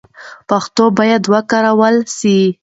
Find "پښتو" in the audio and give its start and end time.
0.49-0.83